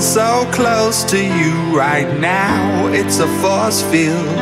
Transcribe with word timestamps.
So 0.00 0.48
close 0.52 1.02
to 1.10 1.18
you 1.18 1.76
right 1.76 2.18
now, 2.20 2.86
it's 2.86 3.18
a 3.18 3.26
force 3.42 3.82
field. 3.82 4.38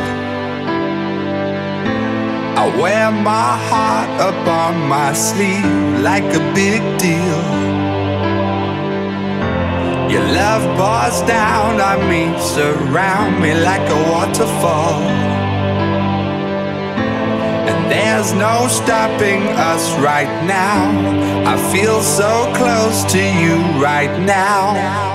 I 2.55 2.67
wear 2.79 3.11
my 3.11 3.57
heart 3.69 4.09
up 4.21 4.47
on 4.47 4.87
my 4.87 5.13
sleeve 5.13 5.99
like 6.01 6.23
a 6.35 6.53
big 6.53 6.81
deal. 6.99 7.41
Your 10.11 10.23
love 10.23 10.63
pours 10.77 11.21
down 11.27 11.81
on 11.81 12.07
me, 12.07 12.37
surround 12.39 13.41
me 13.41 13.53
like 13.55 13.89
a 13.89 14.11
waterfall. 14.11 15.01
And 17.67 17.91
there's 17.91 18.31
no 18.33 18.67
stopping 18.67 19.41
us 19.57 19.91
right 19.95 20.45
now. 20.45 20.91
I 21.51 21.57
feel 21.73 22.01
so 22.01 22.53
close 22.55 23.03
to 23.11 23.19
you 23.19 23.55
right 23.81 24.19
now. 24.19 25.06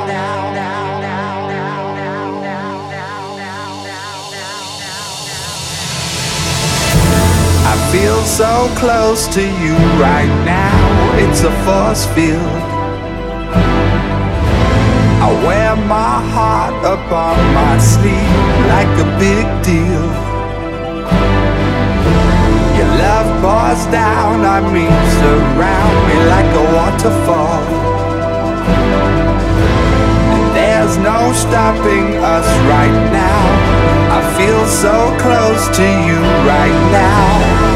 Feel 8.02 8.22
so 8.24 8.68
close 8.74 9.28
to 9.28 9.40
you 9.40 9.76
right 10.02 10.32
now. 10.44 10.74
It's 11.22 11.42
a 11.42 11.52
force 11.62 12.04
field. 12.14 12.58
I 15.22 15.28
wear 15.46 15.76
my 15.76 16.14
heart 16.34 16.74
up 16.84 17.06
on 17.12 17.38
my 17.54 17.78
sleeve 17.78 18.38
like 18.74 18.92
a 19.06 19.08
big 19.22 19.46
deal. 19.62 20.06
Your 22.76 22.90
love 23.06 23.28
pours 23.42 23.82
down 23.94 24.38
on 24.54 24.64
me, 24.74 24.86
surround 25.20 25.96
me 26.08 26.16
like 26.34 26.50
a 26.62 26.64
waterfall. 26.74 27.62
And 30.34 30.46
there's 30.58 30.96
no 30.98 31.18
stopping 31.44 32.16
us 32.34 32.48
right 32.74 32.98
now. 33.22 33.42
I 34.16 34.20
feel 34.38 34.62
so 34.66 34.96
close 35.22 35.62
to 35.78 35.86
you 36.08 36.18
right 36.50 36.78
now. 36.90 37.71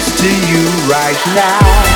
To 0.00 0.28
you 0.48 0.64
right 0.88 1.20
now. 1.34 1.89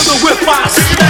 together 0.00 0.24
with 0.24 0.46
my 0.46 0.66
snap. 0.68 1.09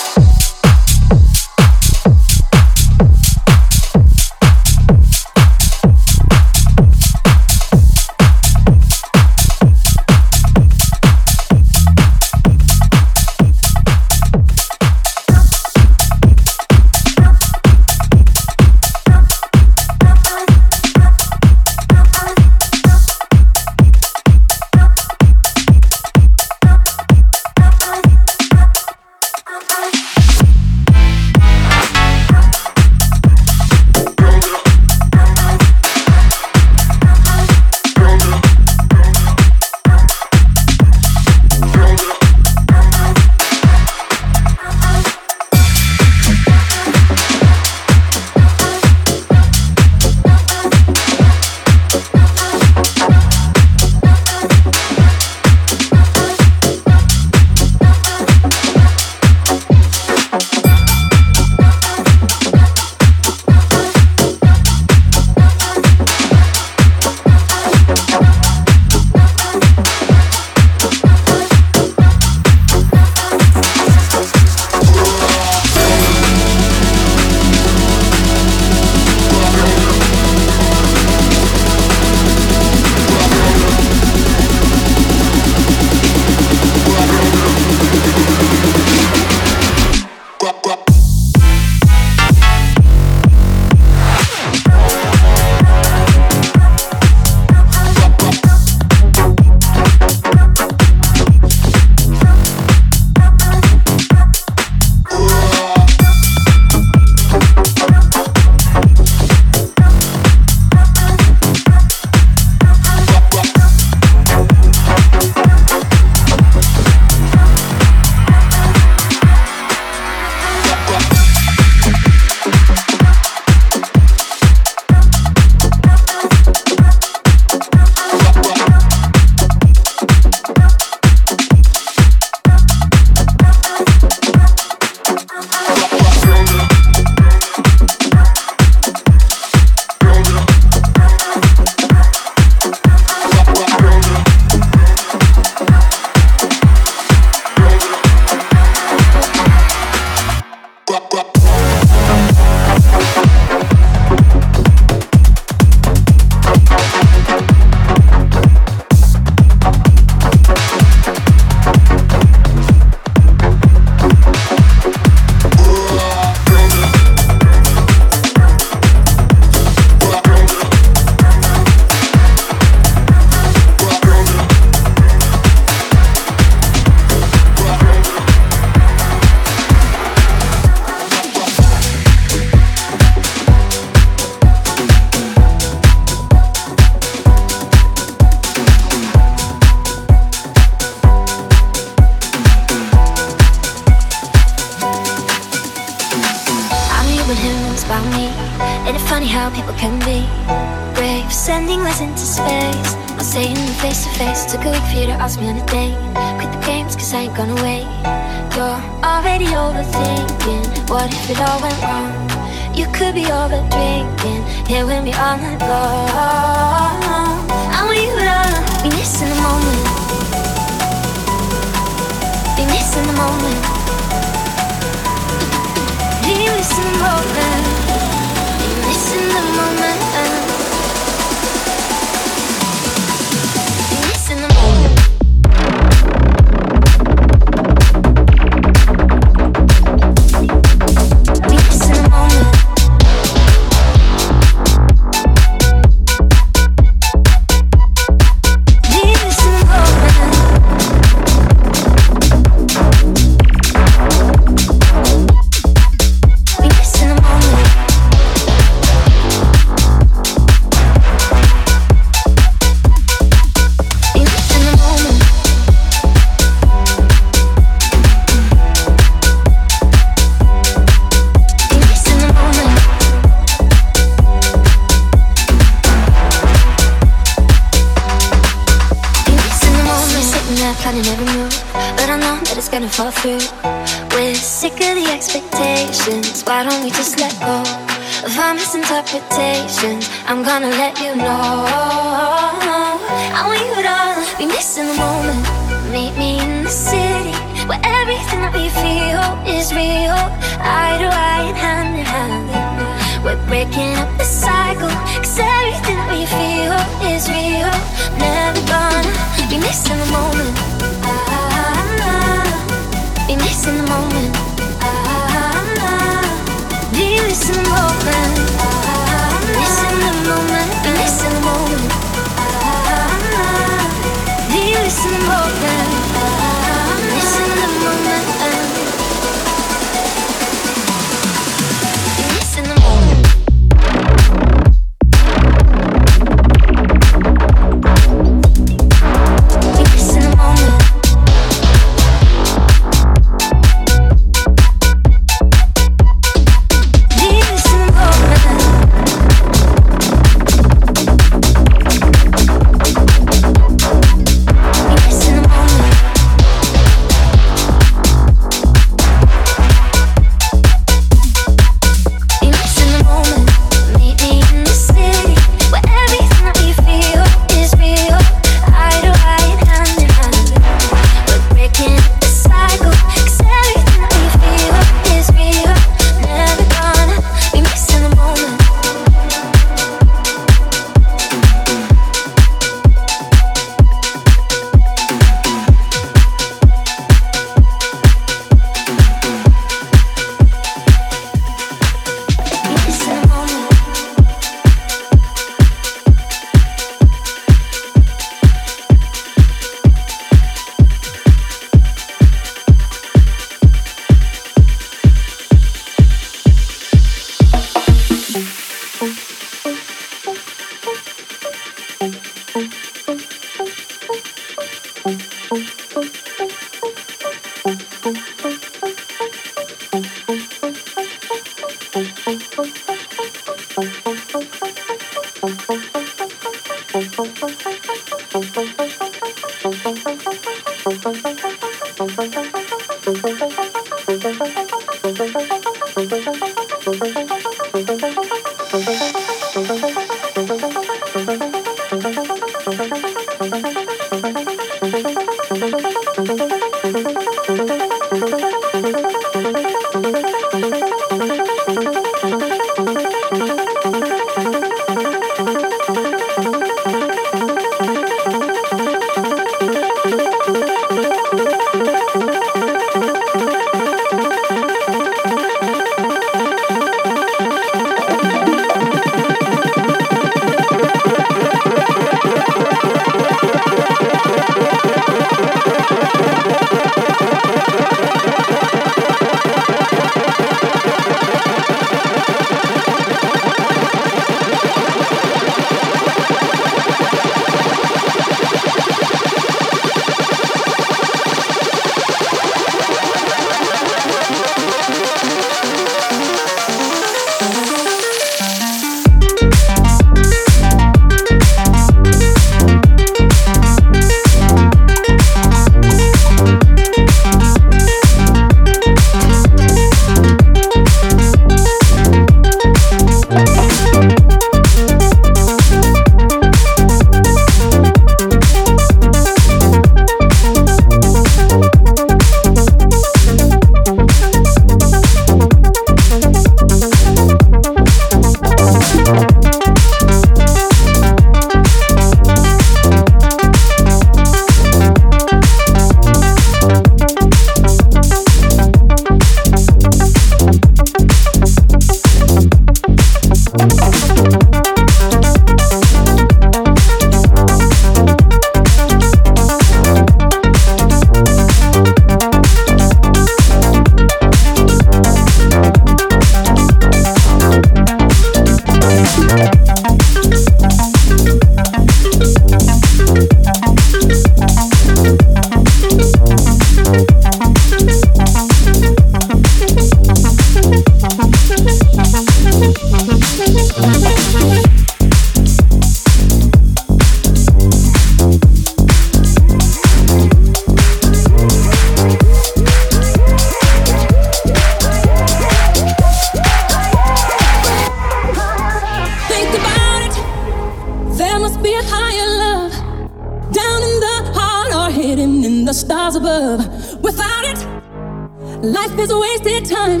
life 598.98 599.10
is 599.10 599.14
wasted 599.14 599.64
time. 599.64 600.00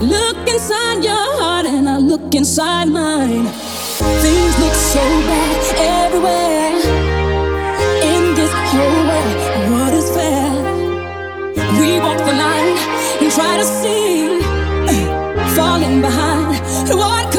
Look 0.00 0.48
inside 0.48 1.04
your 1.04 1.26
heart 1.40 1.66
and 1.66 1.88
I 1.88 1.98
look 1.98 2.34
inside 2.34 2.88
mine. 2.88 3.46
Things 4.22 4.58
look 4.58 4.74
so 4.74 5.00
bad 5.28 5.58
everywhere 6.04 6.74
in 8.12 8.34
this 8.34 8.52
whole 8.70 9.02
world. 9.10 9.38
What 9.72 9.92
is 9.94 10.10
fair? 10.10 10.50
We 11.78 12.00
walk 12.00 12.18
the 12.18 12.34
line 12.44 12.76
and 13.20 13.30
try 13.30 13.56
to 13.58 13.64
see, 13.64 14.40
falling 15.54 16.00
behind 16.00 16.58
what 16.88 17.29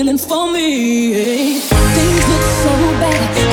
feeling 0.00 0.16
for 0.16 0.50
me. 0.50 1.60
Things 1.60 2.28
look 2.28 2.42
so 2.62 2.70
bad 3.00 3.49